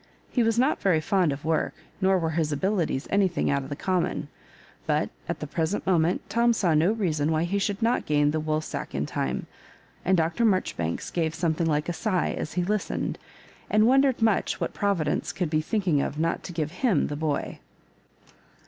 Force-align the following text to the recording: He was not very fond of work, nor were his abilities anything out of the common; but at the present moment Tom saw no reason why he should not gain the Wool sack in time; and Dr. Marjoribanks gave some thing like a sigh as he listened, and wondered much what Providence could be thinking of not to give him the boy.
He 0.31 0.41
was 0.41 0.57
not 0.57 0.81
very 0.81 0.99
fond 0.99 1.31
of 1.31 1.45
work, 1.45 1.75
nor 2.01 2.17
were 2.17 2.31
his 2.31 2.51
abilities 2.51 3.07
anything 3.11 3.51
out 3.51 3.61
of 3.61 3.69
the 3.69 3.75
common; 3.75 4.29
but 4.87 5.11
at 5.29 5.41
the 5.41 5.45
present 5.45 5.85
moment 5.85 6.27
Tom 6.27 6.53
saw 6.53 6.73
no 6.73 6.93
reason 6.93 7.31
why 7.31 7.43
he 7.43 7.59
should 7.59 7.83
not 7.83 8.07
gain 8.07 8.31
the 8.31 8.39
Wool 8.39 8.61
sack 8.61 8.95
in 8.95 9.05
time; 9.05 9.45
and 10.03 10.17
Dr. 10.17 10.43
Marjoribanks 10.43 11.11
gave 11.11 11.35
some 11.35 11.53
thing 11.53 11.67
like 11.67 11.87
a 11.87 11.93
sigh 11.93 12.31
as 12.35 12.53
he 12.53 12.63
listened, 12.63 13.19
and 13.69 13.85
wondered 13.85 14.23
much 14.23 14.59
what 14.59 14.73
Providence 14.73 15.31
could 15.31 15.51
be 15.51 15.61
thinking 15.61 16.01
of 16.01 16.17
not 16.17 16.41
to 16.45 16.51
give 16.51 16.71
him 16.71 17.05
the 17.05 17.15
boy. 17.15 17.59